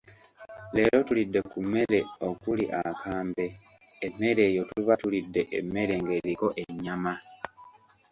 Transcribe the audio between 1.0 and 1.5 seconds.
tulidde